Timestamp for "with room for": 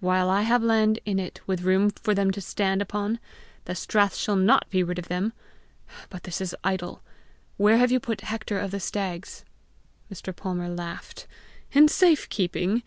1.46-2.14